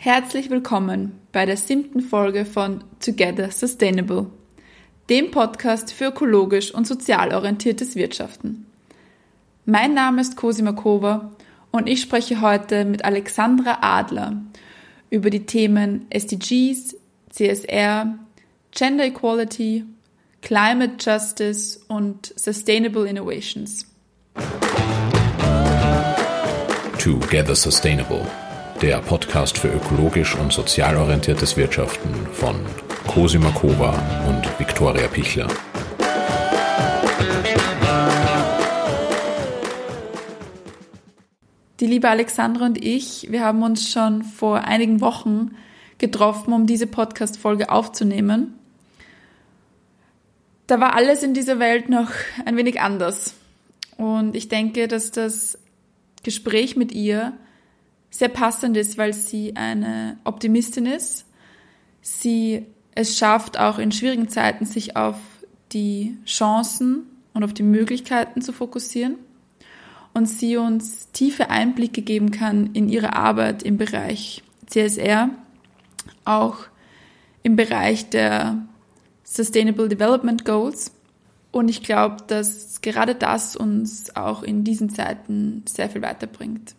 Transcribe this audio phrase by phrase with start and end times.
[0.00, 4.26] Herzlich willkommen bei der siebten Folge von Together Sustainable,
[5.10, 8.64] dem Podcast für ökologisch und sozial orientiertes Wirtschaften.
[9.66, 11.32] Mein Name ist Cosima Kova
[11.72, 14.40] und ich spreche heute mit Alexandra Adler
[15.10, 16.94] über die Themen SDGs,
[17.30, 18.20] CSR,
[18.70, 19.84] Gender Equality,
[20.42, 23.84] Climate Justice und Sustainable Innovations.
[27.00, 28.24] Together Sustainable,
[28.82, 32.54] der Podcast für ökologisch und sozial orientiertes Wirtschaften von
[33.08, 33.90] Cosima Kova
[34.28, 35.48] und Viktoria Pichler.
[41.80, 45.56] Die liebe Alexandra und ich, wir haben uns schon vor einigen Wochen
[45.98, 48.58] getroffen, um diese Podcast-Folge aufzunehmen.
[50.68, 52.10] Da war alles in dieser Welt noch
[52.44, 53.34] ein wenig anders.
[53.96, 55.58] Und ich denke, dass das
[56.22, 57.32] Gespräch mit ihr
[58.10, 61.26] sehr passend ist, weil sie eine Optimistin ist.
[62.00, 65.16] Sie es schafft auch in schwierigen Zeiten sich auf
[65.70, 69.14] die Chancen und auf die Möglichkeiten zu fokussieren
[70.14, 75.30] und sie uns tiefe Einblicke geben kann in ihre Arbeit im Bereich CSR,
[76.24, 76.56] auch
[77.44, 78.66] im Bereich der
[79.22, 80.90] Sustainable Development Goals.
[81.52, 86.74] Und ich glaube, dass gerade das uns auch in diesen Zeiten sehr viel weiterbringt.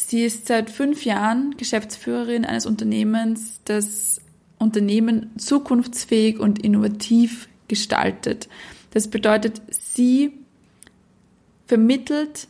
[0.00, 4.20] Sie ist seit fünf Jahren Geschäftsführerin eines Unternehmens, das
[4.56, 8.48] Unternehmen zukunftsfähig und innovativ gestaltet.
[8.92, 10.30] Das bedeutet, sie
[11.66, 12.46] vermittelt,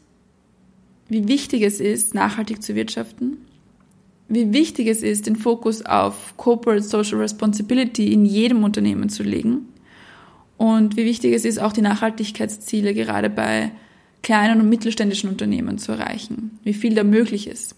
[1.09, 3.39] wie wichtig es ist, nachhaltig zu wirtschaften,
[4.29, 9.69] wie wichtig es ist, den Fokus auf Corporate Social Responsibility in jedem Unternehmen zu legen
[10.59, 13.73] und wie wichtig es ist, auch die Nachhaltigkeitsziele gerade bei
[14.23, 17.75] kleinen und mittelständischen Unternehmen zu erreichen, wie viel da möglich ist.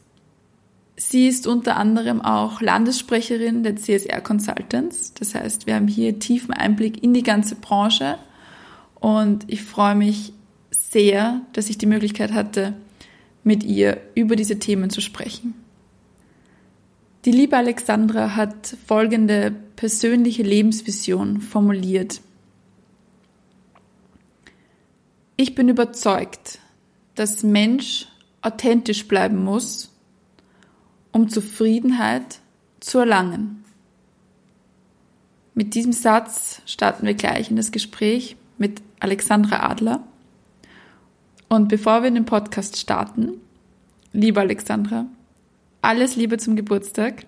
[0.97, 5.15] Sie ist unter anderem auch Landessprecherin der CSR Consultants.
[5.15, 8.19] Das heißt, wir haben hier tiefen Einblick in die ganze Branche
[8.97, 10.35] und ich freue mich
[10.71, 12.75] sehr, dass ich die Möglichkeit hatte,
[13.43, 15.55] mit ihr über diese Themen zu sprechen.
[17.25, 22.21] Die liebe Alexandra hat folgende persönliche Lebensvision formuliert.
[25.43, 26.59] Ich bin überzeugt,
[27.15, 28.09] dass Mensch
[28.43, 29.91] authentisch bleiben muss,
[31.13, 32.41] um Zufriedenheit
[32.81, 33.65] zu erlangen.
[35.55, 40.05] Mit diesem Satz starten wir gleich in das Gespräch mit Alexandra Adler.
[41.49, 43.41] Und bevor wir in den Podcast starten,
[44.13, 45.07] liebe Alexandra,
[45.81, 47.25] alles Liebe zum Geburtstag.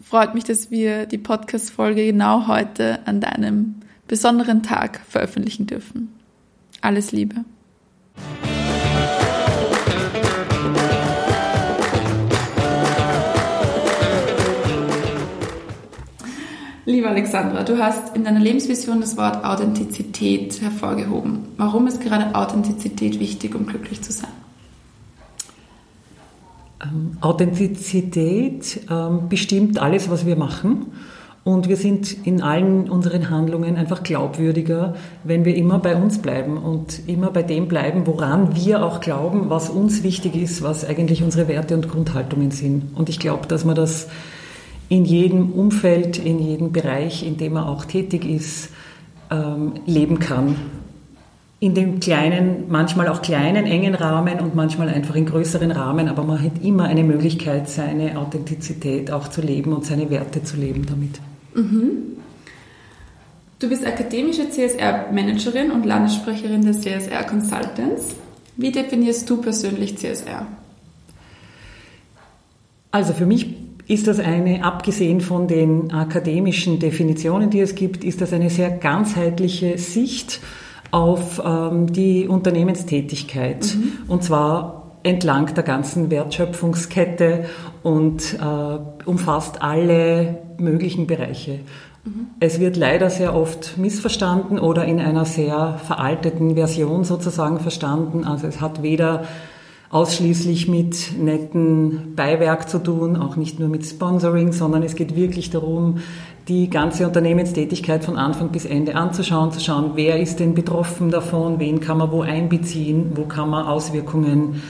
[0.00, 6.19] Freut mich, dass wir die Podcast-Folge genau heute an deinem besonderen Tag veröffentlichen dürfen.
[6.80, 7.44] Alles Liebe.
[16.86, 21.40] Liebe Alexandra, du hast in deiner Lebensvision das Wort Authentizität hervorgehoben.
[21.56, 24.30] Warum ist gerade Authentizität wichtig, um glücklich zu sein?
[26.82, 30.86] Ähm, Authentizität ähm, bestimmt alles, was wir machen.
[31.42, 36.58] Und wir sind in allen unseren Handlungen einfach glaubwürdiger, wenn wir immer bei uns bleiben
[36.58, 41.22] und immer bei dem bleiben, woran wir auch glauben, was uns wichtig ist, was eigentlich
[41.22, 42.94] unsere Werte und Grundhaltungen sind.
[42.94, 44.08] Und ich glaube, dass man das
[44.90, 48.70] in jedem Umfeld, in jedem Bereich, in dem man auch tätig ist,
[49.30, 50.56] ähm, leben kann.
[51.62, 56.24] In dem kleinen, manchmal auch kleinen, engen Rahmen und manchmal einfach in größeren Rahmen, aber
[56.24, 60.86] man hat immer eine Möglichkeit, seine Authentizität auch zu leben und seine Werte zu leben
[60.86, 61.20] damit.
[61.54, 62.16] Mhm.
[63.58, 68.14] Du bist akademische CSR-Managerin und Landessprecherin der CSR Consultants.
[68.56, 70.46] Wie definierst du persönlich CSR?
[72.90, 73.54] Also für mich
[73.86, 78.70] ist das eine, abgesehen von den akademischen Definitionen, die es gibt, ist das eine sehr
[78.70, 80.40] ganzheitliche Sicht
[80.90, 83.74] auf ähm, die Unternehmenstätigkeit.
[83.74, 83.92] Mhm.
[84.08, 87.44] Und zwar entlang der ganzen Wertschöpfungskette
[87.82, 91.60] und äh, umfasst alle möglichen Bereiche.
[92.04, 92.26] Mhm.
[92.40, 98.24] Es wird leider sehr oft missverstanden oder in einer sehr veralteten Version sozusagen verstanden.
[98.24, 99.24] Also es hat weder
[99.90, 105.50] ausschließlich mit netten Beiwerk zu tun, auch nicht nur mit Sponsoring, sondern es geht wirklich
[105.50, 105.98] darum,
[106.48, 111.58] die ganze Unternehmenstätigkeit von Anfang bis Ende anzuschauen, zu schauen, wer ist denn betroffen davon,
[111.58, 114.62] wen kann man wo einbeziehen, wo kann man Auswirkungen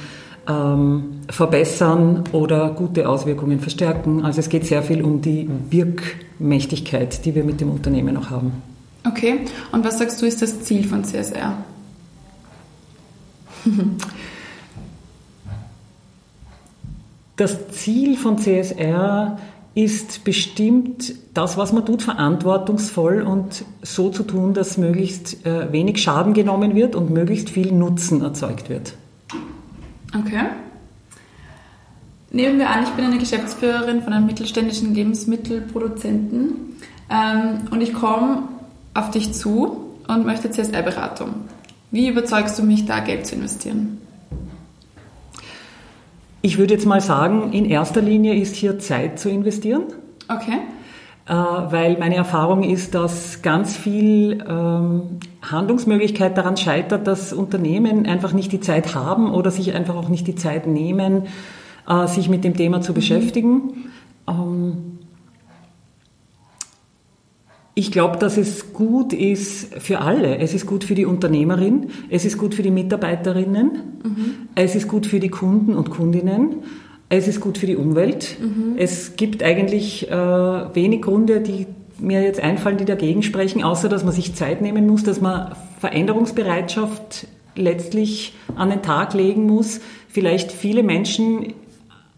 [0.49, 4.25] ähm, verbessern oder gute Auswirkungen verstärken.
[4.25, 8.53] Also es geht sehr viel um die Wirkmächtigkeit, die wir mit dem Unternehmen auch haben.
[9.07, 9.41] Okay,
[9.73, 11.57] und was sagst du ist das Ziel von CSR?
[17.37, 19.39] Das Ziel von CSR
[19.75, 26.03] ist bestimmt, das, was man tut, verantwortungsvoll und so zu tun, dass möglichst äh, wenig
[26.03, 28.95] Schaden genommen wird und möglichst viel Nutzen erzeugt wird.
[30.19, 30.47] Okay.
[32.33, 36.77] Nehmen wir an, ich bin eine Geschäftsführerin von einem mittelständischen Lebensmittelproduzenten
[37.11, 38.45] ähm, und ich komme
[38.95, 41.35] auf dich zu und möchte CSR-Beratung.
[41.91, 43.99] Wie überzeugst du mich, da Geld zu investieren?
[46.43, 49.85] Ich würde jetzt mal sagen, in erster Linie ist hier Zeit zu investieren.
[50.29, 50.59] Okay.
[51.27, 58.33] Äh, weil meine Erfahrung ist, dass ganz viel ähm, Handlungsmöglichkeit daran scheitert, dass Unternehmen einfach
[58.33, 61.27] nicht die Zeit haben oder sich einfach auch nicht die Zeit nehmen,
[61.89, 62.97] äh, sich mit dem Thema zu mhm.
[62.97, 63.91] beschäftigen.
[64.27, 65.00] Ähm,
[67.75, 70.39] ich glaube, dass es gut ist für alle.
[70.39, 73.71] Es ist gut für die Unternehmerin, es ist gut für die Mitarbeiterinnen,
[74.03, 74.35] mhm.
[74.55, 76.57] es ist gut für die Kunden und Kundinnen,
[77.09, 78.37] es ist gut für die Umwelt.
[78.41, 78.75] Mhm.
[78.77, 81.67] Es gibt eigentlich äh, wenig Gründe, die
[81.99, 85.55] mir jetzt einfallen, die dagegen sprechen, außer dass man sich Zeit nehmen muss, dass man
[85.81, 87.27] Veränderungsbereitschaft
[87.57, 91.55] letztlich an den Tag legen muss, vielleicht viele Menschen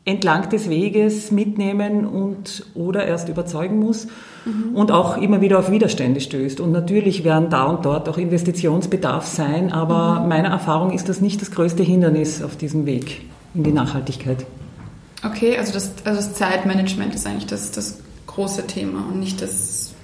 [0.04, 4.08] entlang des Weges mitnehmen und oder erst überzeugen muss
[4.44, 4.75] mhm.
[4.75, 6.60] und auch immer wieder auf Widerstände stößt.
[6.60, 10.28] Und natürlich werden da und dort auch Investitionsbedarf sein, aber mhm.
[10.28, 13.22] meiner Erfahrung ist das nicht das größte Hindernis auf diesem Weg
[13.54, 14.44] in die Nachhaltigkeit.
[15.25, 19.94] Okay, also das, also das Zeitmanagement ist eigentlich das, das große Thema und nicht das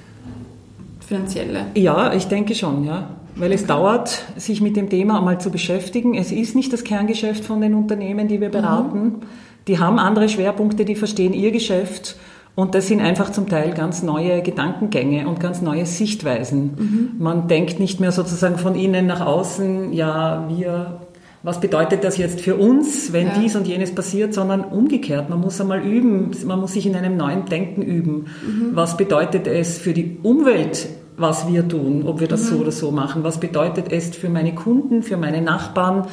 [1.01, 1.67] finanzielle.
[1.75, 3.17] Ja, ich denke schon, ja.
[3.35, 6.15] Weil es dauert, sich mit dem Thema einmal zu beschäftigen.
[6.15, 9.03] Es ist nicht das Kerngeschäft von den Unternehmen, die wir beraten.
[9.03, 9.23] Mhm
[9.69, 12.17] die haben andere Schwerpunkte, die verstehen ihr Geschäft
[12.59, 16.75] und das sind einfach zum Teil ganz neue Gedankengänge und ganz neue Sichtweisen.
[16.77, 17.11] Mhm.
[17.23, 20.99] Man denkt nicht mehr sozusagen von innen nach außen, ja, wir,
[21.45, 23.35] was bedeutet das jetzt für uns, wenn ja.
[23.39, 25.31] dies und jenes passiert, sondern umgekehrt.
[25.31, 28.27] Man muss einmal üben, man muss sich in einem neuen Denken üben.
[28.45, 28.71] Mhm.
[28.73, 32.57] Was bedeutet es für die Umwelt, was wir tun, ob wir das mhm.
[32.57, 33.23] so oder so machen?
[33.23, 36.09] Was bedeutet es für meine Kunden, für meine Nachbarn?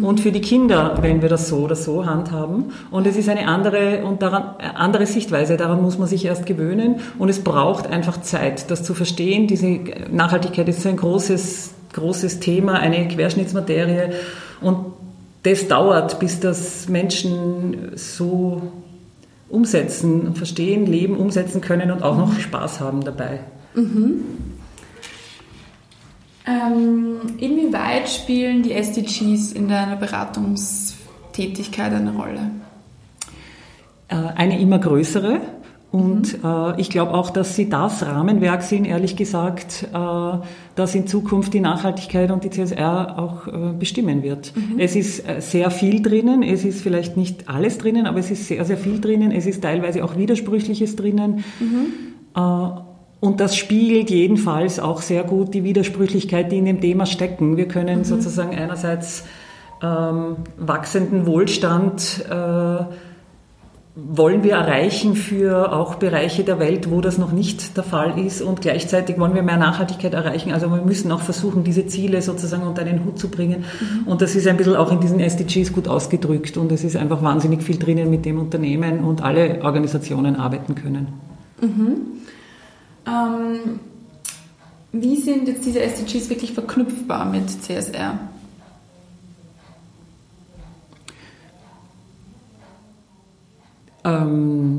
[0.00, 2.72] Und für die Kinder, wenn wir das so oder so handhaben.
[2.90, 5.56] Und es ist eine andere und daran, andere Sichtweise.
[5.56, 7.00] Daran muss man sich erst gewöhnen.
[7.18, 9.46] Und es braucht einfach Zeit, das zu verstehen.
[9.46, 9.80] Diese
[10.10, 14.14] Nachhaltigkeit ist ein großes, großes Thema, eine Querschnittsmaterie.
[14.60, 14.78] Und
[15.42, 18.62] das dauert, bis das Menschen so
[19.48, 23.40] umsetzen, verstehen, leben, umsetzen können und auch noch Spaß haben dabei.
[23.74, 24.22] Mhm.
[26.46, 32.50] Ähm, inwieweit spielen die SDGs in deiner Beratungstätigkeit eine Rolle?
[34.08, 35.40] Äh, eine immer größere.
[35.92, 36.48] Und mhm.
[36.48, 40.38] äh, ich glaube auch, dass sie das Rahmenwerk sind, ehrlich gesagt, äh,
[40.74, 44.56] das in Zukunft die Nachhaltigkeit und die CSR auch äh, bestimmen wird.
[44.56, 44.78] Mhm.
[44.78, 48.48] Es ist äh, sehr viel drinnen, es ist vielleicht nicht alles drinnen, aber es ist
[48.48, 51.44] sehr, sehr viel drinnen, es ist teilweise auch Widersprüchliches drinnen.
[51.60, 52.40] Mhm.
[53.22, 57.56] Und das spiegelt jedenfalls auch sehr gut die Widersprüchlichkeit, die in dem Thema stecken.
[57.56, 58.04] Wir können mhm.
[58.04, 59.22] sozusagen einerseits
[59.80, 62.84] ähm, wachsenden Wohlstand äh,
[63.94, 68.42] wollen wir erreichen für auch Bereiche der Welt, wo das noch nicht der Fall ist
[68.42, 70.50] und gleichzeitig wollen wir mehr Nachhaltigkeit erreichen.
[70.50, 73.60] Also wir müssen auch versuchen, diese Ziele sozusagen unter einen Hut zu bringen.
[73.60, 74.08] Mhm.
[74.08, 77.22] Und das ist ein bisschen auch in diesen SDGs gut ausgedrückt und es ist einfach
[77.22, 81.06] wahnsinnig viel drinnen, mit dem Unternehmen und alle Organisationen arbeiten können.
[81.60, 82.21] Mhm.
[83.06, 83.80] Ähm,
[84.92, 88.18] wie sind jetzt diese SDGs wirklich verknüpfbar mit CSR?
[94.04, 94.76] Ähm,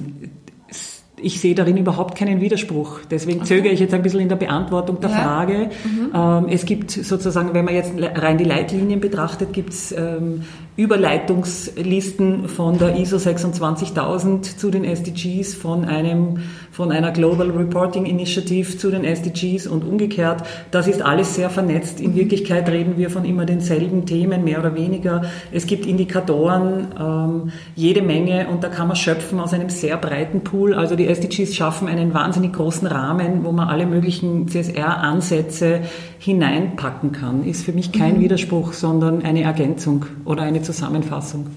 [1.23, 2.99] ich sehe darin überhaupt keinen Widerspruch.
[3.09, 3.47] Deswegen okay.
[3.47, 5.15] zögere ich jetzt ein bisschen in der Beantwortung der ja.
[5.15, 5.69] Frage.
[5.83, 6.11] Mhm.
[6.13, 10.43] Ähm, es gibt sozusagen, wenn man jetzt rein die Leitlinien betrachtet, gibt es ähm,
[10.75, 16.39] Überleitungslisten von der ISO 26000 zu den SDGs, von einem,
[16.71, 20.41] von einer Global Reporting Initiative zu den SDGs und umgekehrt.
[20.71, 22.01] Das ist alles sehr vernetzt.
[22.01, 25.21] In Wirklichkeit reden wir von immer denselben Themen, mehr oder weniger.
[25.51, 30.41] Es gibt Indikatoren, ähm, jede Menge und da kann man schöpfen aus einem sehr breiten
[30.41, 30.73] Pool.
[30.73, 35.81] Also die SDGs schaffen einen wahnsinnig großen Rahmen, wo man alle möglichen CSR-Ansätze
[36.23, 37.43] hineinpacken kann.
[37.43, 38.21] Ist für mich kein mhm.
[38.21, 41.47] Widerspruch, sondern eine Ergänzung oder eine Zusammenfassung.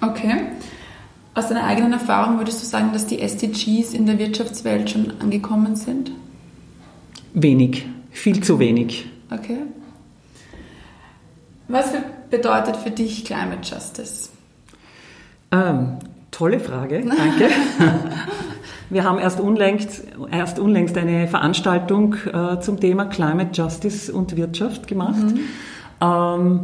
[0.00, 0.46] Okay.
[1.34, 5.76] Aus deiner eigenen Erfahrung würdest du sagen, dass die SDGs in der Wirtschaftswelt schon angekommen
[5.76, 6.10] sind?
[7.34, 9.06] Wenig, viel zu wenig.
[9.30, 9.58] Okay.
[11.68, 11.92] Was
[12.30, 14.30] bedeutet für dich Climate Justice?
[15.50, 15.98] Ähm,
[16.30, 17.50] tolle Frage, danke.
[18.90, 24.86] Wir haben erst unlängst, erst unlängst eine Veranstaltung äh, zum Thema Climate Justice und Wirtschaft
[24.86, 25.22] gemacht.
[25.22, 25.40] Mhm.
[26.00, 26.60] Ähm,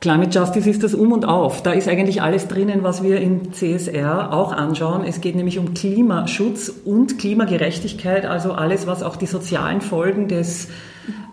[0.00, 1.62] Climate Justice ist das Um und Auf.
[1.62, 5.04] Da ist eigentlich alles drinnen, was wir in CSR auch anschauen.
[5.04, 10.68] Es geht nämlich um Klimaschutz und Klimagerechtigkeit, also alles, was auch die sozialen Folgen des,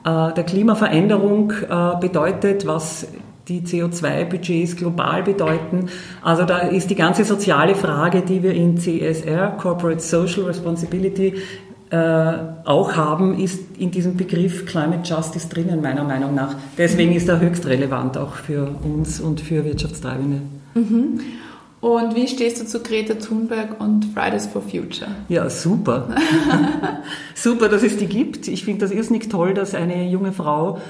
[0.03, 3.07] äh, der Klimaveränderung äh, bedeutet, was
[3.47, 5.89] die CO2-Budgets global bedeuten.
[6.21, 11.35] Also da ist die ganze soziale Frage, die wir in CSR, Corporate Social Responsibility,
[11.89, 12.33] äh,
[12.65, 16.55] auch haben, ist in diesem Begriff Climate Justice drinnen, meiner Meinung nach.
[16.77, 20.41] Deswegen ist er höchst relevant auch für uns und für Wirtschaftstreibende.
[20.73, 21.21] Mhm.
[21.79, 25.11] Und wie stehst du zu Greta Thunberg und Fridays for Future?
[25.29, 26.09] Ja, super.
[27.35, 28.47] super, dass es die gibt.
[28.47, 30.81] Ich finde das irrsinnig toll, dass eine junge Frau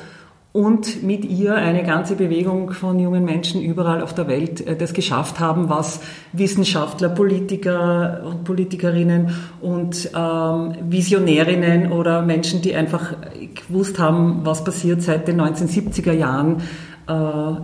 [0.57, 4.93] und mit ihr eine ganze Bewegung von jungen Menschen überall auf der Welt äh, das
[4.93, 5.99] geschafft haben, was
[6.33, 13.13] Wissenschaftler, Politiker und Politikerinnen und ähm, Visionärinnen oder Menschen, die einfach
[13.53, 16.63] gewusst haben, was passiert seit den 1970er Jahren,
[17.07, 17.13] äh,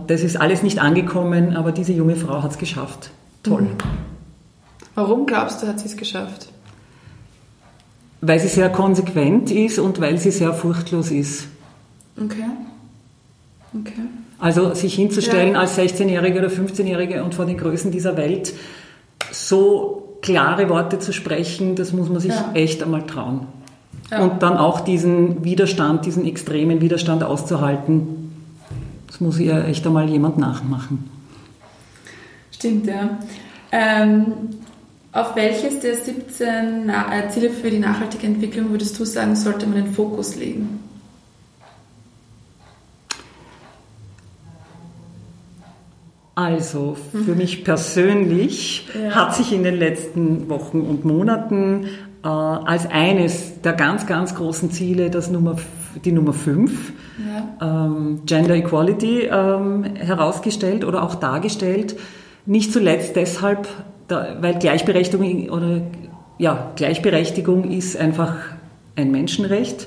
[0.06, 3.10] das ist alles nicht angekommen, aber diese junge Frau hat es geschafft.
[3.42, 3.62] Toll.
[3.62, 3.76] Mhm.
[4.94, 6.46] Warum glaubst du, hat sie es geschafft?
[8.20, 11.48] Weil sie sehr konsequent ist und weil sie sehr furchtlos ist.
[12.16, 12.44] Okay.
[13.80, 14.02] Okay.
[14.38, 15.60] Also sich hinzustellen ja.
[15.60, 18.52] als 16-Jährige oder 15-Jährige und vor den Größen dieser Welt
[19.32, 22.50] so klare Worte zu sprechen, das muss man sich ja.
[22.54, 23.46] echt einmal trauen.
[24.10, 24.22] Ja.
[24.22, 28.32] Und dann auch diesen Widerstand, diesen extremen Widerstand auszuhalten,
[29.06, 31.10] das muss ihr echt einmal jemand nachmachen.
[32.50, 33.18] Stimmt, ja.
[33.70, 34.24] Ähm,
[35.12, 39.84] auf welches der 17 äh, Ziele für die nachhaltige Entwicklung würdest du sagen, sollte man
[39.84, 40.80] den Fokus legen?
[46.34, 49.10] Also für mich persönlich ja.
[49.14, 51.86] hat sich in den letzten Wochen und Monaten
[52.24, 55.56] äh, als eines der ganz, ganz großen Ziele das Nummer,
[56.04, 56.92] die Nummer 5,
[57.60, 57.86] ja.
[57.86, 61.96] ähm, Gender Equality, ähm, herausgestellt oder auch dargestellt.
[62.46, 63.68] Nicht zuletzt deshalb,
[64.08, 65.82] da, weil Gleichberechtigung oder
[66.38, 68.36] ja, Gleichberechtigung ist einfach
[68.96, 69.86] ein Menschenrecht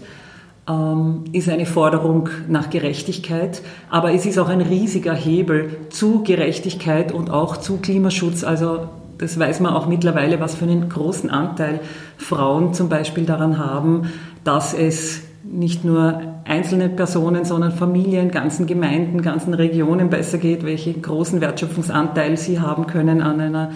[1.32, 7.30] ist eine Forderung nach Gerechtigkeit, aber es ist auch ein riesiger Hebel zu Gerechtigkeit und
[7.30, 8.44] auch zu Klimaschutz.
[8.44, 11.80] Also das weiß man auch mittlerweile, was für einen großen Anteil
[12.18, 14.12] Frauen zum Beispiel daran haben,
[14.44, 21.02] dass es nicht nur einzelne Personen, sondern Familien, ganzen Gemeinden, ganzen Regionen besser geht, welchen
[21.02, 23.72] großen Wertschöpfungsanteil sie haben können an einer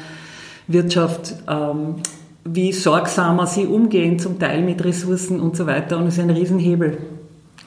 [0.68, 1.36] Wirtschaft.
[2.44, 5.98] Wie sorgsamer sie umgehen, zum Teil mit Ressourcen und so weiter.
[5.98, 6.98] Und es ist ein Riesenhebel,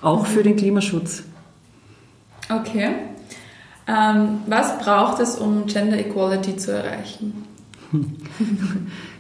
[0.03, 1.23] auch für den Klimaschutz.
[2.51, 2.91] Okay.
[3.87, 7.45] Ähm, was braucht es, um Gender Equality zu erreichen?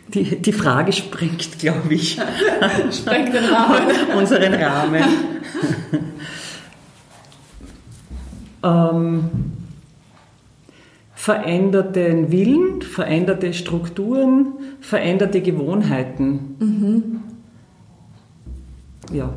[0.09, 2.21] Die, die Frage sprengt, glaube ich,
[2.93, 3.89] sprengt den Rahmen.
[4.17, 5.03] unseren Rahmen.
[8.63, 9.54] ähm,
[11.25, 14.49] veränderten Willen, veränderte Strukturen,
[14.83, 16.57] veränderte Gewohnheiten.
[16.59, 17.21] Mhm.
[19.11, 19.31] Ja.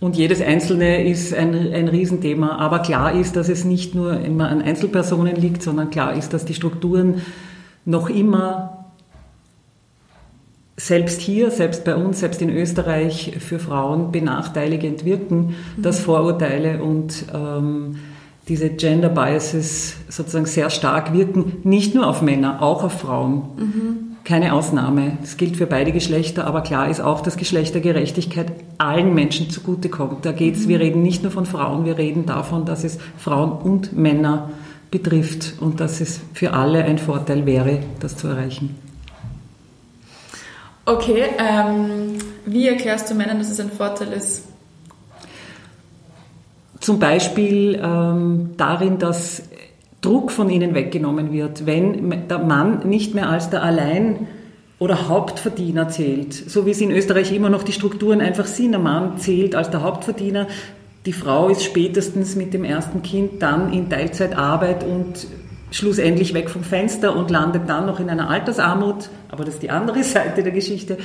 [0.00, 2.58] Und jedes Einzelne ist ein, ein Riesenthema.
[2.58, 6.44] Aber klar ist, dass es nicht nur immer an Einzelpersonen liegt, sondern klar ist, dass
[6.44, 7.22] die Strukturen
[7.86, 8.90] noch immer
[10.76, 15.82] selbst hier, selbst bei uns, selbst in Österreich für Frauen benachteiligend wirken, mhm.
[15.82, 17.96] dass Vorurteile und ähm,
[18.48, 23.42] diese Gender Biases sozusagen sehr stark wirken, nicht nur auf Männer, auch auf Frauen.
[23.56, 23.96] Mhm.
[24.24, 25.18] Keine Ausnahme.
[25.20, 30.24] Das gilt für beide Geschlechter, aber klar ist auch, dass Geschlechtergerechtigkeit allen Menschen zugutekommt.
[30.24, 30.68] Da geht's, mhm.
[30.68, 34.50] wir reden nicht nur von Frauen, wir reden davon, dass es Frauen und Männer
[34.90, 38.76] betrifft und dass es für alle ein Vorteil wäre, das zu erreichen.
[40.86, 44.44] Okay, ähm, wie erklärst du Männern, dass es ein Vorteil ist?
[46.84, 49.42] Zum Beispiel ähm, darin, dass
[50.02, 54.26] Druck von ihnen weggenommen wird, wenn der Mann nicht mehr als der Allein-
[54.78, 58.72] oder Hauptverdiener zählt, so wie es in Österreich immer noch die Strukturen einfach sind.
[58.72, 60.46] Der Mann zählt als der Hauptverdiener,
[61.06, 65.26] die Frau ist spätestens mit dem ersten Kind dann in Teilzeitarbeit und
[65.70, 69.70] schlussendlich weg vom Fenster und landet dann noch in einer Altersarmut, aber das ist die
[69.70, 70.98] andere Seite der Geschichte.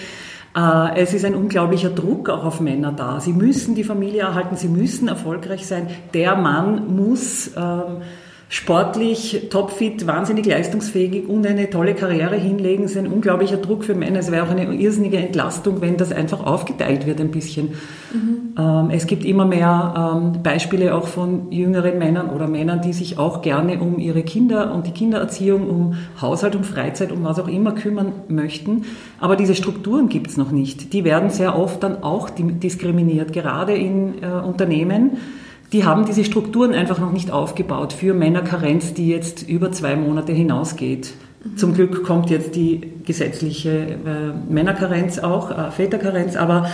[0.56, 3.20] Äh, es ist ein unglaublicher Druck auch auf Männer da.
[3.20, 5.88] Sie müssen die Familie erhalten, sie müssen erfolgreich sein.
[6.13, 8.01] Der Mann muss ähm,
[8.51, 12.84] sportlich, topfit, wahnsinnig leistungsfähig und eine tolle Karriere hinlegen.
[12.84, 14.20] Ist ein unglaublicher Druck für Männer.
[14.20, 17.75] Es wäre auch eine irrsinnige Entlastung, wenn das einfach aufgeteilt wird ein bisschen.
[18.12, 18.56] Mhm.
[18.58, 23.20] Ähm, es gibt immer mehr ähm, Beispiele auch von jüngeren Männern oder Männern, die sich
[23.20, 27.48] auch gerne um ihre Kinder und die Kindererziehung, um Haushalt, um Freizeit, um was auch
[27.48, 28.86] immer kümmern möchten.
[29.20, 30.94] Aber diese Strukturen gibt es noch nicht.
[30.94, 35.18] Die werden sehr oft dann auch diskriminiert, gerade in äh, Unternehmen
[35.72, 40.34] die haben diese Strukturen einfach noch nicht aufgebaut für Männerkarenz, die jetzt über zwei Monate
[40.34, 41.14] hinausgeht.
[41.55, 46.69] Zum Glück kommt jetzt die gesetzliche äh, Männerkarenz auch, äh, Väterkarenz, aber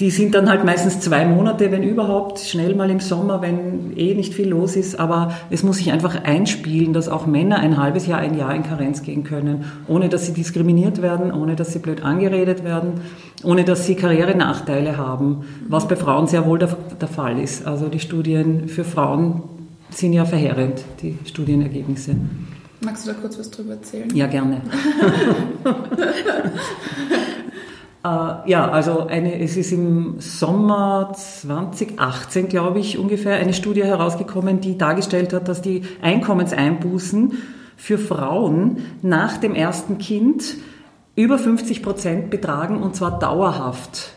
[0.00, 4.14] die sind dann halt meistens zwei Monate, wenn überhaupt, schnell mal im Sommer, wenn eh
[4.14, 4.98] nicht viel los ist.
[4.98, 8.64] Aber es muss sich einfach einspielen, dass auch Männer ein halbes Jahr, ein Jahr in
[8.64, 13.02] Karenz gehen können, ohne dass sie diskriminiert werden, ohne dass sie blöd angeredet werden,
[13.44, 17.64] ohne dass sie Karrierenachteile haben, was bei Frauen sehr wohl der, der Fall ist.
[17.64, 19.42] Also die Studien für Frauen
[19.90, 22.16] sind ja verheerend, die Studienergebnisse.
[22.84, 24.14] Magst du da kurz was drüber erzählen?
[24.14, 24.60] Ja, gerne.
[28.04, 34.60] Äh, ja, also eine, es ist im Sommer 2018, glaube ich, ungefähr eine Studie herausgekommen,
[34.60, 37.32] die dargestellt hat, dass die Einkommenseinbußen
[37.78, 40.56] für Frauen nach dem ersten Kind
[41.16, 44.13] über 50 Prozent betragen und zwar dauerhaft.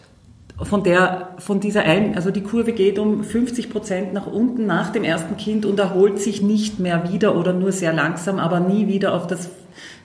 [0.61, 4.91] Von der, von dieser ein, also die Kurve geht um 50 Prozent nach unten nach
[4.91, 8.87] dem ersten Kind und erholt sich nicht mehr wieder oder nur sehr langsam, aber nie
[8.87, 9.49] wieder auf das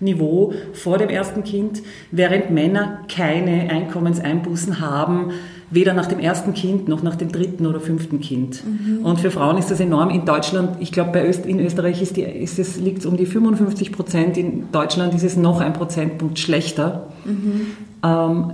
[0.01, 5.31] Niveau vor dem ersten Kind, während Männer keine Einkommenseinbußen haben,
[5.71, 8.63] weder nach dem ersten Kind noch nach dem dritten oder fünften Kind.
[8.65, 9.07] Mhm.
[9.07, 10.11] Und für Frauen ist das enorm.
[10.11, 13.27] In Deutschland, ich glaube, Öst, in Österreich ist die, ist es, liegt es um die
[13.27, 17.09] 55 Prozent, in Deutschland ist es noch ein Prozentpunkt schlechter.
[17.25, 17.67] Mhm.
[18.05, 18.53] Ähm,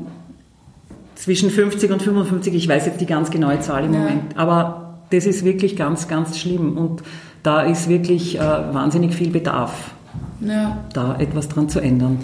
[1.19, 4.01] zwischen 50 und 55, ich weiß jetzt die ganz genaue Zahl im ja.
[4.01, 7.03] Moment, aber das ist wirklich ganz, ganz schlimm und
[7.43, 9.93] da ist wirklich äh, wahnsinnig viel Bedarf
[10.41, 10.85] ja.
[10.93, 12.19] da etwas dran zu ändern.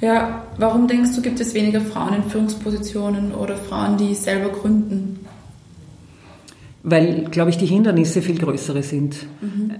[0.00, 5.26] Ja, warum denkst du, gibt es weniger Frauen in Führungspositionen oder Frauen, die selber gründen?
[6.84, 9.26] Weil, glaube ich, die Hindernisse viel größere sind.
[9.40, 9.72] Mhm.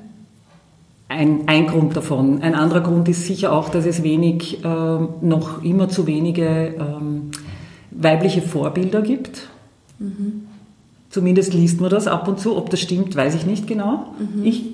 [1.09, 2.43] Ein, ein Grund davon.
[2.43, 7.31] Ein anderer Grund ist sicher auch, dass es wenig, äh, noch immer zu wenige ähm,
[7.99, 9.49] weibliche Vorbilder gibt.
[9.99, 10.47] Mhm.
[11.11, 12.57] Zumindest liest man das ab und zu.
[12.57, 14.13] Ob das stimmt, weiß ich nicht genau.
[14.19, 14.45] Mhm.
[14.45, 14.65] Ich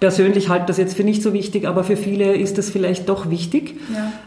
[0.00, 3.30] persönlich halte das jetzt für nicht so wichtig, aber für viele ist das vielleicht doch
[3.30, 3.76] wichtig.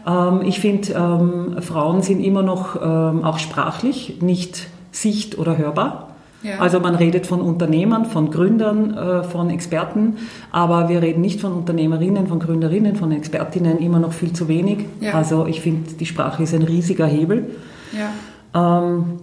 [0.06, 0.28] Ja.
[0.28, 6.08] Ähm, ich finde, ähm, Frauen sind immer noch ähm, auch sprachlich nicht sicht- oder hörbar.
[6.42, 6.58] Ja.
[6.58, 10.16] Also man redet von Unternehmern, von Gründern, äh, von Experten,
[10.50, 14.86] aber wir reden nicht von Unternehmerinnen, von Gründerinnen, von Expertinnen immer noch viel zu wenig.
[15.00, 15.12] Ja.
[15.12, 17.50] Also ich finde, die Sprache ist ein riesiger Hebel.
[17.92, 18.12] Ja.
[18.54, 19.20] Ähm,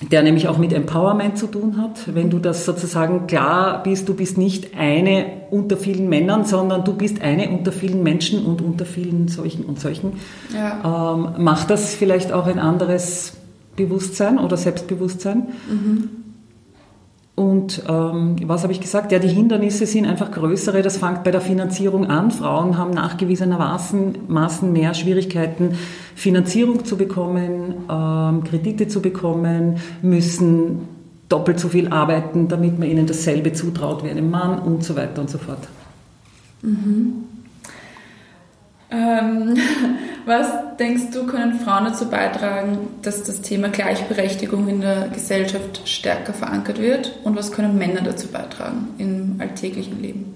[0.00, 2.14] der nämlich auch mit Empowerment zu tun hat.
[2.14, 6.94] Wenn du das sozusagen klar bist, du bist nicht eine unter vielen Männern, sondern du
[6.94, 10.12] bist eine unter vielen Menschen und unter vielen solchen und solchen,
[10.54, 11.14] ja.
[11.14, 13.32] ähm, macht das vielleicht auch ein anderes
[13.74, 15.48] Bewusstsein oder Selbstbewusstsein.
[15.68, 16.10] Mhm.
[17.38, 19.12] Und ähm, was habe ich gesagt?
[19.12, 20.82] Ja, die Hindernisse sind einfach größere.
[20.82, 22.32] Das fängt bei der Finanzierung an.
[22.32, 25.76] Frauen haben nachgewiesenermaßen Maßen mehr Schwierigkeiten,
[26.16, 30.88] Finanzierung zu bekommen, ähm, Kredite zu bekommen, müssen
[31.28, 35.20] doppelt so viel arbeiten, damit man ihnen dasselbe zutraut wie einem Mann und so weiter
[35.20, 35.68] und so fort.
[36.62, 37.22] Mhm.
[38.90, 39.56] Ähm,
[40.26, 46.32] was denkst du, können Frauen dazu beitragen, dass das Thema Gleichberechtigung in der Gesellschaft stärker
[46.32, 47.18] verankert wird?
[47.24, 50.34] Und was können Männer dazu beitragen im alltäglichen Leben?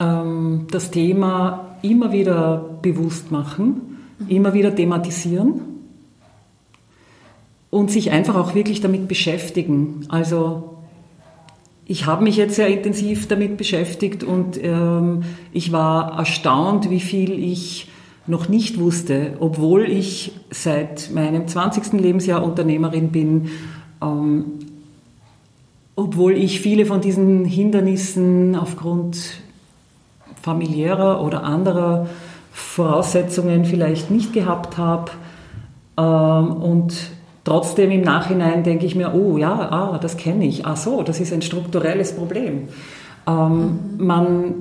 [0.00, 4.28] Ähm, das Thema immer wieder bewusst machen, mhm.
[4.28, 5.60] immer wieder thematisieren
[7.70, 10.06] und sich einfach auch wirklich damit beschäftigen.
[10.08, 10.73] Also
[11.86, 17.38] ich habe mich jetzt sehr intensiv damit beschäftigt und ähm, ich war erstaunt, wie viel
[17.38, 17.88] ich
[18.26, 21.92] noch nicht wusste, obwohl ich seit meinem 20.
[22.00, 23.50] Lebensjahr Unternehmerin bin,
[24.02, 24.44] ähm,
[25.94, 29.42] obwohl ich viele von diesen Hindernissen aufgrund
[30.42, 32.08] familiärer oder anderer
[32.50, 35.12] Voraussetzungen vielleicht nicht gehabt habe
[35.98, 37.10] ähm, und
[37.44, 40.64] Trotzdem im Nachhinein denke ich mir, oh ja, ah, das kenne ich.
[40.64, 42.68] Ach so, das ist ein strukturelles Problem.
[43.26, 44.06] Ähm, mhm.
[44.06, 44.54] Man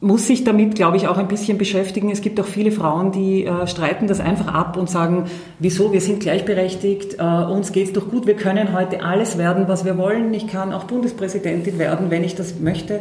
[0.00, 2.10] muss sich damit, glaube ich, auch ein bisschen beschäftigen.
[2.10, 5.24] Es gibt auch viele Frauen, die äh, streiten das einfach ab und sagen,
[5.60, 9.84] wieso, wir sind gleichberechtigt, äh, uns geht's doch gut, wir können heute alles werden, was
[9.84, 10.34] wir wollen.
[10.34, 13.00] Ich kann auch Bundespräsidentin werden, wenn ich das möchte.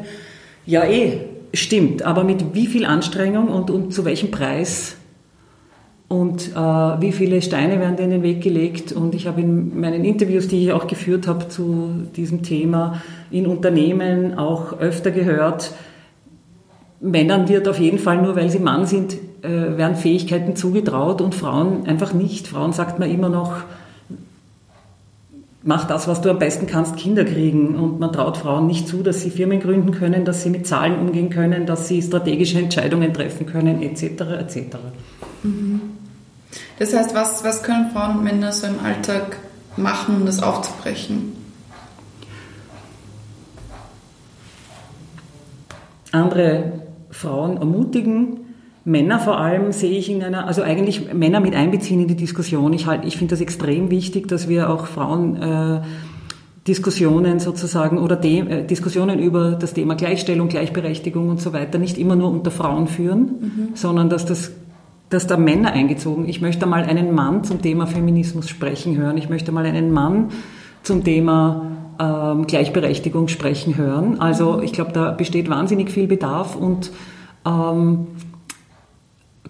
[0.65, 1.19] Ja, eh,
[1.53, 2.03] stimmt.
[2.03, 4.95] Aber mit wie viel Anstrengung und, und zu welchem Preis
[6.13, 8.91] und äh, wie viele Steine werden in den Weg gelegt.
[8.91, 13.47] Und ich habe in meinen Interviews, die ich auch geführt habe zu diesem Thema, in
[13.47, 15.73] Unternehmen auch öfter gehört,
[17.01, 21.33] Männern wird auf jeden Fall nur, weil sie Mann sind, äh, werden Fähigkeiten zugetraut und
[21.33, 22.47] Frauen einfach nicht.
[22.47, 23.55] Frauen sagt man immer noch,
[25.63, 27.75] mach das, was du am besten kannst, Kinder kriegen.
[27.75, 30.99] Und man traut Frauen nicht zu, dass sie Firmen gründen können, dass sie mit Zahlen
[30.99, 34.03] umgehen können, dass sie strategische Entscheidungen treffen können, etc.
[34.39, 34.77] etc.
[35.41, 35.81] Mhm.
[36.79, 39.37] Das heißt, was, was können Frauen und Männer so im Alltag
[39.77, 41.33] machen, um das aufzubrechen?
[46.11, 48.39] Andere Frauen ermutigen,
[48.85, 52.73] Männer vor allem sehe ich in einer, also eigentlich Männer mit einbeziehen in die Diskussion.
[52.73, 55.81] Ich, halt, ich finde das extrem wichtig, dass wir auch Frauen äh,
[56.67, 61.97] Diskussionen sozusagen oder De äh, Diskussionen über das Thema Gleichstellung, Gleichberechtigung und so weiter nicht
[61.97, 63.67] immer nur unter Frauen führen, mhm.
[63.75, 64.51] sondern dass das
[65.13, 66.27] dass da Männer eingezogen.
[66.27, 69.17] Ich möchte mal einen Mann zum Thema Feminismus sprechen hören.
[69.17, 70.29] Ich möchte mal einen Mann
[70.81, 74.19] zum Thema ähm, Gleichberechtigung sprechen hören.
[74.19, 76.91] Also ich glaube, da besteht wahnsinnig viel Bedarf und
[77.45, 78.07] ähm,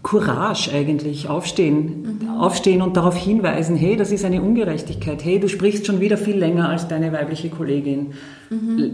[0.04, 2.30] Courage eigentlich, aufstehen, mhm.
[2.38, 6.38] aufstehen und darauf hinweisen, hey, das ist eine Ungerechtigkeit, hey, du sprichst schon wieder viel
[6.38, 8.14] länger als deine weibliche Kollegin.
[8.50, 8.92] Mhm.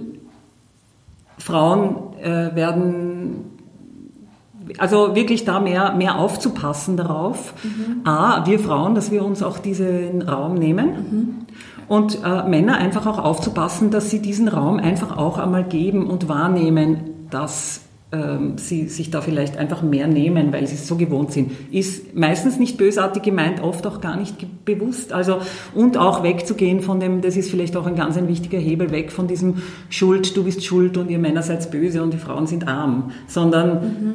[1.39, 3.48] Frauen äh, werden,
[4.77, 7.53] also wirklich da mehr, mehr aufzupassen darauf.
[7.63, 8.07] Mhm.
[8.07, 10.87] A, wir Frauen, dass wir uns auch diesen Raum nehmen.
[10.87, 11.35] Mhm.
[11.87, 16.29] Und äh, Männer einfach auch aufzupassen, dass sie diesen Raum einfach auch einmal geben und
[16.29, 21.31] wahrnehmen, dass ähm, sie sich da vielleicht einfach mehr nehmen, weil sie es so gewohnt
[21.31, 21.51] sind.
[21.71, 25.13] Ist meistens nicht bösartig gemeint, oft auch gar nicht bewusst.
[25.13, 25.39] Also,
[25.75, 29.11] und auch wegzugehen von dem, das ist vielleicht auch ein ganz ein wichtiger Hebel, weg
[29.11, 32.67] von diesem Schuld, du bist schuld und ihr Männer seid böse und die Frauen sind
[32.67, 34.13] arm, sondern mhm.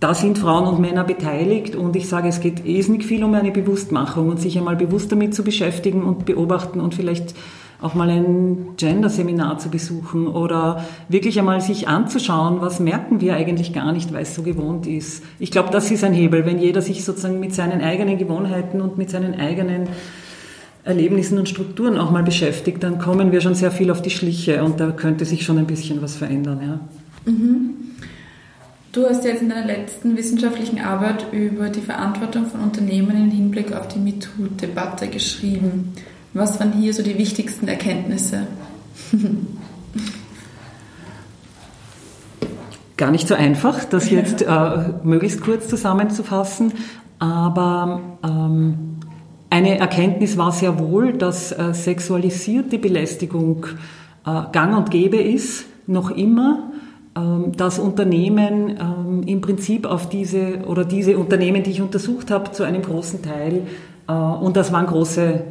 [0.00, 3.50] Da sind Frauen und Männer beteiligt und ich sage, es geht nicht viel um eine
[3.50, 7.34] Bewusstmachung und sich einmal bewusst damit zu beschäftigen und beobachten und vielleicht
[7.82, 13.72] auch mal ein Gender-Seminar zu besuchen oder wirklich einmal sich anzuschauen, was merken wir eigentlich
[13.72, 15.22] gar nicht, weil es so gewohnt ist.
[15.38, 18.98] Ich glaube, das ist ein Hebel, wenn jeder sich sozusagen mit seinen eigenen Gewohnheiten und
[18.98, 19.88] mit seinen eigenen
[20.84, 24.64] Erlebnissen und Strukturen auch mal beschäftigt, dann kommen wir schon sehr viel auf die Schliche
[24.64, 26.60] und da könnte sich schon ein bisschen was verändern.
[26.62, 27.30] Ja.
[27.30, 27.89] Mhm.
[28.92, 33.72] Du hast jetzt in deiner letzten wissenschaftlichen Arbeit über die Verantwortung von Unternehmen im Hinblick
[33.72, 35.92] auf die MeToo-Debatte geschrieben.
[36.34, 38.48] Was waren hier so die wichtigsten Erkenntnisse?
[42.96, 46.72] Gar nicht so einfach, das jetzt äh, möglichst kurz zusammenzufassen,
[47.20, 48.96] aber ähm,
[49.50, 53.66] eine Erkenntnis war sehr wohl, dass äh, sexualisierte Belästigung
[54.26, 56.69] äh, gang und gäbe ist, noch immer,
[57.14, 62.62] dass Unternehmen ähm, im Prinzip auf diese oder diese Unternehmen, die ich untersucht habe, zu
[62.62, 63.66] einem großen Teil,
[64.06, 65.42] äh, und das waren große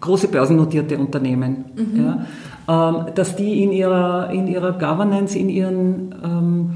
[0.00, 2.04] große börsennotierte Unternehmen, mhm.
[2.04, 2.26] ja,
[2.68, 6.70] ähm, dass die in ihrer, in ihrer Governance, in ihren ähm,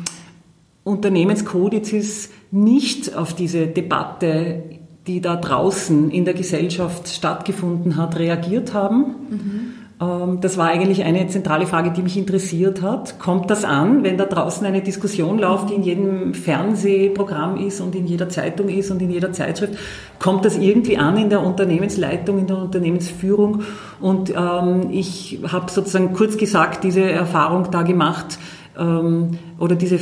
[0.84, 4.62] Unternehmenskodizes nicht auf diese Debatte,
[5.06, 9.14] die da draußen in der Gesellschaft stattgefunden hat, reagiert haben.
[9.30, 13.18] Mhm ähm, das war eigentlich eine zentrale Frage, die mich interessiert hat.
[13.18, 17.96] Kommt das an, wenn da draußen eine Diskussion läuft, die in jedem Fernsehprogramm ist und
[17.96, 19.74] in jeder Zeitung ist und in jeder Zeitschrift?
[20.20, 23.62] Kommt das irgendwie an in der Unternehmensleitung, in der Unternehmensführung?
[24.00, 28.38] Und ähm, ich habe sozusagen kurz gesagt diese Erfahrung da gemacht
[28.78, 29.98] ähm, oder diese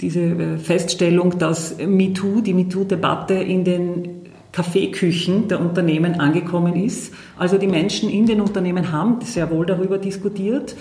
[0.00, 4.23] diese äh, Feststellung, dass MeToo, die MeToo-Debatte in den
[4.54, 7.12] Kaffeeküchen der Unternehmen angekommen ist.
[7.36, 10.76] Also die Menschen in den Unternehmen haben sehr wohl darüber diskutiert.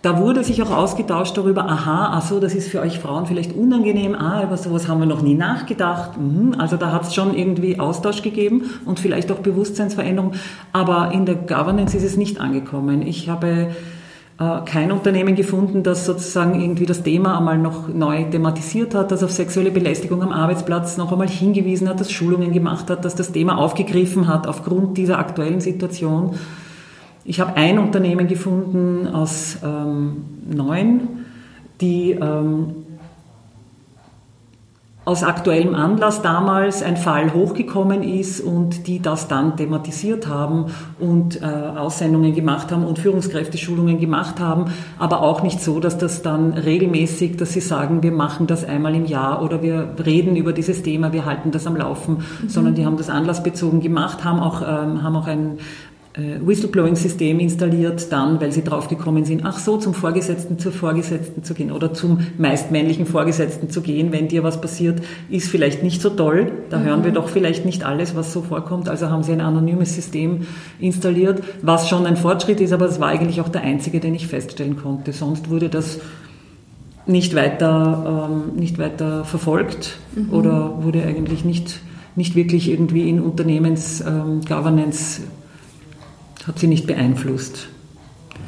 [0.00, 3.54] Da wurde sich auch ausgetauscht darüber, aha, ach so, das ist für euch Frauen vielleicht
[3.54, 6.18] unangenehm, ah, über sowas haben wir noch nie nachgedacht.
[6.18, 6.54] Mhm.
[6.56, 10.32] Also da hat es schon irgendwie Austausch gegeben und vielleicht auch Bewusstseinsveränderung,
[10.72, 13.02] aber in der Governance ist es nicht angekommen.
[13.02, 13.68] Ich habe
[14.64, 19.30] kein Unternehmen gefunden, das sozusagen irgendwie das Thema einmal noch neu thematisiert hat, das auf
[19.30, 23.58] sexuelle Belästigung am Arbeitsplatz noch einmal hingewiesen hat, das Schulungen gemacht hat, das das Thema
[23.58, 26.36] aufgegriffen hat aufgrund dieser aktuellen Situation.
[27.26, 31.26] Ich habe ein Unternehmen gefunden aus ähm, neun,
[31.82, 32.76] die ähm,
[35.06, 40.66] aus aktuellem Anlass damals ein Fall hochgekommen ist und die das dann thematisiert haben
[40.98, 44.66] und äh, Aussendungen gemacht haben und Führungskräfteschulungen gemacht haben,
[44.98, 48.94] aber auch nicht so, dass das dann regelmäßig, dass sie sagen, wir machen das einmal
[48.94, 52.48] im Jahr oder wir reden über dieses Thema, wir halten das am Laufen, mhm.
[52.50, 55.58] sondern die haben das anlassbezogen gemacht, haben auch, ähm, haben auch ein,
[56.44, 61.72] Whistleblowing-System installiert, dann, weil sie draufgekommen sind, ach so, zum Vorgesetzten, zur Vorgesetzten zu gehen
[61.72, 66.10] oder zum meist männlichen Vorgesetzten zu gehen, wenn dir was passiert, ist vielleicht nicht so
[66.10, 66.52] toll.
[66.70, 66.84] Da mhm.
[66.84, 68.88] hören wir doch vielleicht nicht alles, was so vorkommt.
[68.88, 70.46] Also haben sie ein anonymes System
[70.78, 74.26] installiert, was schon ein Fortschritt ist, aber es war eigentlich auch der einzige, den ich
[74.26, 75.12] feststellen konnte.
[75.12, 76.00] Sonst wurde das
[77.06, 80.32] nicht weiter, ähm, nicht weiter verfolgt mhm.
[80.32, 81.80] oder wurde eigentlich nicht,
[82.16, 85.39] nicht wirklich irgendwie in Unternehmens-Governance ähm,
[86.46, 87.68] hat sie nicht beeinflusst.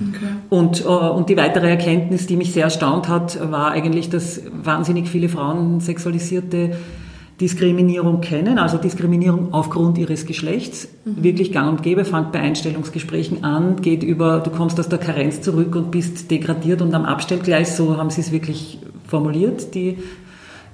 [0.01, 0.27] Okay.
[0.49, 5.09] Und, äh, und die weitere Erkenntnis, die mich sehr erstaunt hat, war eigentlich, dass wahnsinnig
[5.09, 6.77] viele Frauen sexualisierte
[7.41, 11.25] Diskriminierung kennen, also Diskriminierung aufgrund ihres Geschlechts, mhm.
[11.25, 15.41] wirklich gang und gäbe, fängt bei Einstellungsgesprächen an, geht über, du kommst aus der Karenz
[15.43, 19.99] zurück und bist degradiert und am Abstellgleis, so haben sie es wirklich formuliert, die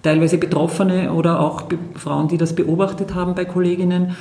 [0.02, 4.16] teilweise Betroffene oder auch Frauen, die das beobachtet haben bei Kolleginnen.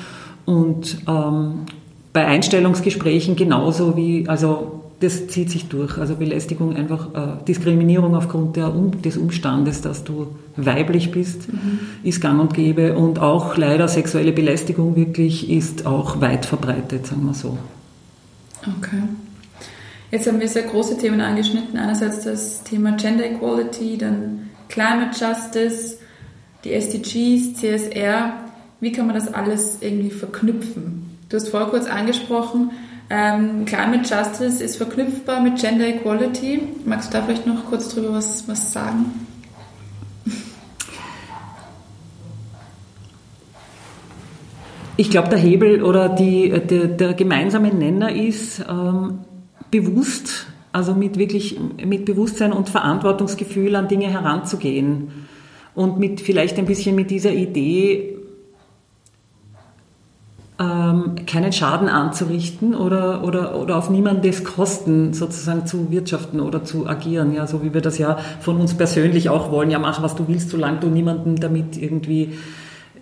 [0.46, 1.66] Und ähm,
[2.14, 5.98] bei Einstellungsgesprächen genauso wie, also das zieht sich durch.
[5.98, 11.80] Also Belästigung einfach, äh, Diskriminierung aufgrund der, um, des Umstandes, dass du weiblich bist, mhm.
[12.04, 12.98] ist gang und gäbe.
[12.98, 17.58] Und auch leider sexuelle Belästigung wirklich ist auch weit verbreitet, sagen wir so.
[18.78, 19.04] Okay.
[20.10, 21.78] Jetzt haben wir sehr große Themen angeschnitten.
[21.78, 25.98] Einerseits das Thema Gender Equality, dann Climate Justice,
[26.64, 28.34] die SDGs, CSR.
[28.80, 30.97] Wie kann man das alles irgendwie verknüpfen?
[31.30, 32.72] Du hast vorher kurz angesprochen,
[33.10, 36.62] ähm, Climate Justice ist verknüpfbar mit Gender Equality.
[36.86, 39.28] Magst du da vielleicht noch kurz drüber was, was sagen?
[44.96, 49.20] Ich glaube, der Hebel oder die, der, der gemeinsame Nenner ist ähm,
[49.70, 55.28] bewusst, also mit wirklich mit Bewusstsein und Verantwortungsgefühl an Dinge heranzugehen
[55.76, 58.17] und mit vielleicht ein bisschen mit dieser Idee,
[60.60, 66.88] ähm, keinen Schaden anzurichten oder, oder, oder auf niemandes Kosten sozusagen zu wirtschaften oder zu
[66.88, 70.16] agieren, ja, so wie wir das ja von uns persönlich auch wollen, ja, mach was
[70.16, 72.34] du willst, solange du niemanden damit irgendwie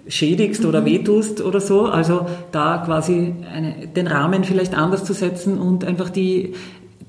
[0.08, 0.70] schädigst mhm.
[0.70, 1.86] oder wehtust oder so.
[1.86, 6.54] Also da quasi eine, den Rahmen vielleicht anders zu setzen und einfach die,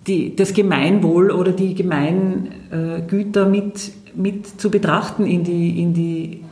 [0.06, 6.44] die, das Gemeinwohl oder die Gemeingüter mit, mit zu betrachten in die, in die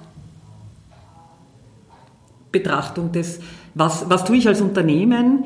[2.50, 3.40] Betrachtung des
[3.74, 5.44] was, was tue ich als Unternehmen?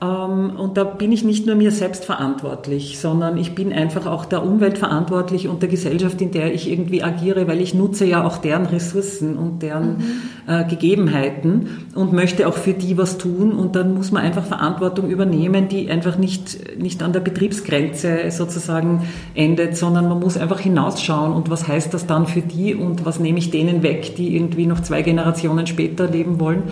[0.00, 4.24] Ähm, und da bin ich nicht nur mir selbst verantwortlich, sondern ich bin einfach auch
[4.26, 8.24] der Umwelt verantwortlich und der Gesellschaft, in der ich irgendwie agiere, weil ich nutze ja
[8.24, 10.04] auch deren Ressourcen und deren mhm.
[10.46, 13.52] äh, Gegebenheiten und möchte auch für die was tun.
[13.52, 19.02] Und dann muss man einfach Verantwortung übernehmen, die einfach nicht, nicht an der Betriebsgrenze sozusagen
[19.34, 23.18] endet, sondern man muss einfach hinausschauen und was heißt das dann für die und was
[23.18, 26.62] nehme ich denen weg, die irgendwie noch zwei Generationen später leben wollen.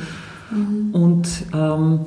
[0.50, 0.94] Mhm.
[0.94, 2.00] Und ähm,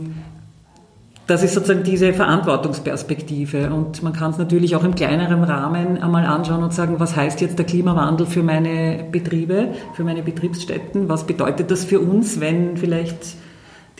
[1.30, 3.71] das ist sozusagen diese Verantwortungsperspektive.
[3.71, 7.39] Und man kann es natürlich auch im kleineren Rahmen einmal anschauen und sagen, was heißt
[7.41, 11.08] jetzt der Klimawandel für meine Betriebe, für meine Betriebsstätten?
[11.08, 13.36] Was bedeutet das für uns, wenn vielleicht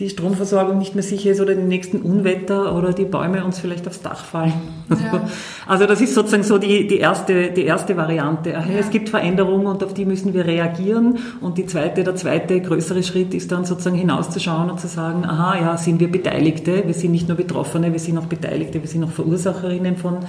[0.00, 3.86] die Stromversorgung nicht mehr sicher ist oder die nächsten Unwetter oder die Bäume uns vielleicht
[3.86, 4.54] aufs Dach fallen.
[4.88, 5.28] Ja.
[5.68, 8.50] Also das ist sozusagen so die, die, erste, die erste Variante.
[8.50, 8.64] Ja.
[8.78, 11.18] Es gibt Veränderungen und auf die müssen wir reagieren.
[11.42, 15.60] Und die zweite, der zweite größere Schritt ist dann sozusagen hinauszuschauen und zu sagen, aha,
[15.60, 16.82] ja, sind wir Beteiligte?
[16.86, 20.20] Wir sind nicht nur Betroffene, wir sind auch Beteiligte, wir sind auch Verursacherinnen von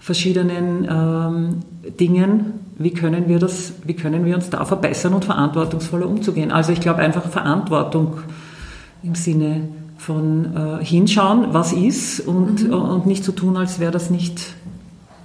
[0.00, 1.60] verschiedenen ähm,
[1.98, 2.54] Dingen.
[2.76, 6.50] Wie können wir das, wie können wir uns da verbessern und verantwortungsvoller umzugehen?
[6.50, 8.18] Also ich glaube einfach Verantwortung
[9.02, 12.72] im Sinne von äh, hinschauen, was ist und, mhm.
[12.72, 14.40] und nicht so tun, als wäre das nicht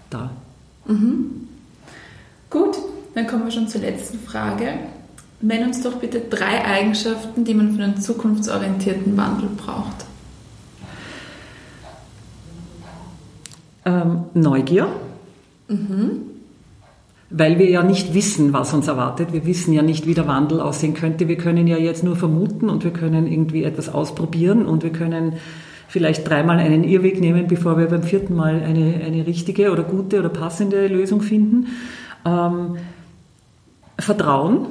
[0.10, 0.32] da.
[0.86, 1.48] Mhm.
[2.50, 2.78] Gut,
[3.14, 4.74] dann kommen wir schon zur letzten Frage.
[5.42, 10.06] Nenn uns doch bitte drei Eigenschaften, die man für einen zukunftsorientierten Wandel braucht.
[13.86, 14.88] Ähm, Neugier.
[15.68, 16.35] Mhm
[17.38, 19.34] weil wir ja nicht wissen, was uns erwartet.
[19.34, 21.28] Wir wissen ja nicht, wie der Wandel aussehen könnte.
[21.28, 25.34] Wir können ja jetzt nur vermuten und wir können irgendwie etwas ausprobieren und wir können
[25.90, 30.20] vielleicht dreimal einen Irrweg nehmen, bevor wir beim vierten Mal eine, eine richtige oder gute
[30.20, 31.68] oder passende Lösung finden.
[32.26, 32.78] Ähm,
[34.00, 34.68] Vertrauen,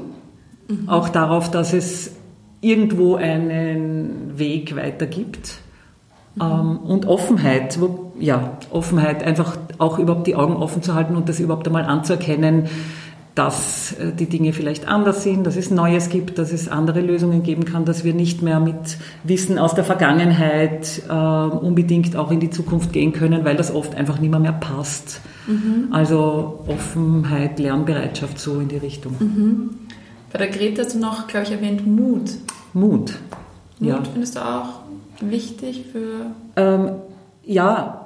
[0.69, 0.89] mhm.
[0.89, 2.13] auch darauf, dass es
[2.63, 5.59] irgendwo einen Weg weiter gibt.
[6.37, 6.43] Mhm.
[6.43, 11.29] Ähm, und Offenheit, wo ja, Offenheit, einfach auch überhaupt die Augen offen zu halten und
[11.29, 12.69] das überhaupt einmal anzuerkennen,
[13.35, 17.43] dass äh, die Dinge vielleicht anders sind, dass es Neues gibt, dass es andere Lösungen
[17.43, 22.41] geben kann, dass wir nicht mehr mit Wissen aus der Vergangenheit äh, unbedingt auch in
[22.41, 25.21] die Zukunft gehen können, weil das oft einfach nicht mehr, mehr passt.
[25.47, 25.89] Mhm.
[25.91, 29.17] Also Offenheit, Lernbereitschaft so in die Richtung.
[29.19, 29.71] Mhm.
[30.33, 32.31] Bei der Greta hast du noch, glaube ich, erwähnt Mut.
[32.73, 33.13] Mut.
[33.79, 34.03] Mut ja.
[34.13, 34.81] findest du auch
[35.21, 36.27] wichtig für.
[36.57, 36.91] Ähm,
[37.45, 38.04] ja,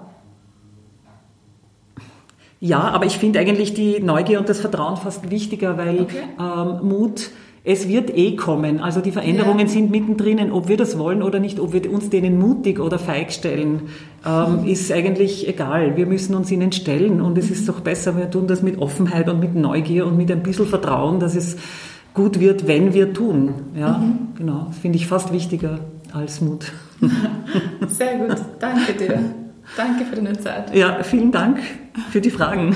[2.61, 6.23] ja, aber ich finde eigentlich die Neugier und das Vertrauen fast wichtiger, weil okay.
[6.41, 7.31] ähm, Mut,
[7.65, 8.81] es wird eh kommen.
[8.81, 9.69] Also die Veränderungen ja.
[9.69, 13.33] sind mittendrin, ob wir das wollen oder nicht, ob wir uns denen mutig oder feig
[13.33, 13.83] stellen,
[14.27, 14.69] ähm, mhm.
[14.69, 15.97] ist eigentlich egal.
[15.97, 17.53] Wir müssen uns ihnen stellen und es mhm.
[17.53, 20.67] ist doch besser, wir tun das mit Offenheit und mit Neugier und mit ein bisschen
[20.67, 21.57] Vertrauen, dass es
[22.15, 23.55] gut wird, wenn wir tun.
[23.79, 24.35] Ja, mhm.
[24.37, 24.69] genau.
[24.81, 25.79] Finde ich fast wichtiger
[26.13, 26.73] als Mut.
[27.89, 29.35] Sehr gut, danke dir.
[29.77, 30.75] Danke für deine Zeit.
[30.75, 31.61] Ja, vielen Dank
[32.11, 32.75] für die Fragen.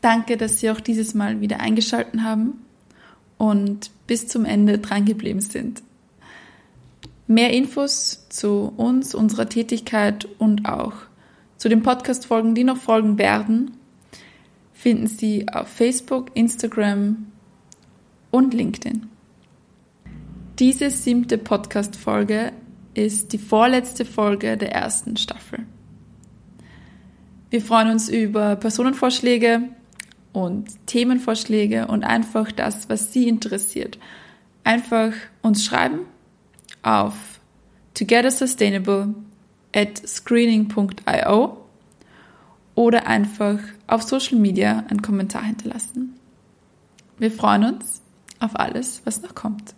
[0.00, 2.64] Danke, dass Sie auch dieses Mal wieder eingeschaltet haben
[3.38, 5.82] und bis zum Ende drangeblieben sind.
[7.26, 10.92] Mehr Infos zu uns, unserer Tätigkeit und auch
[11.56, 13.78] zu den Podcast-Folgen, die noch folgen werden,
[14.74, 17.26] finden Sie auf Facebook, Instagram,
[18.34, 19.08] und LinkedIn.
[20.58, 22.52] Diese siebte Podcast-Folge
[22.92, 25.60] ist die vorletzte Folge der ersten Staffel.
[27.50, 29.68] Wir freuen uns über Personenvorschläge
[30.32, 34.00] und Themenvorschläge und einfach das, was Sie interessiert.
[34.64, 36.00] Einfach uns schreiben
[36.82, 37.14] auf
[37.94, 39.14] togethersustainable
[39.72, 41.56] at screening.io
[42.74, 46.18] oder einfach auf Social Media einen Kommentar hinterlassen.
[47.16, 48.02] Wir freuen uns
[48.44, 49.74] auf alles, was noch kommt.